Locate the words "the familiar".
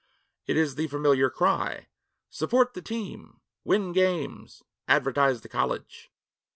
0.73-1.29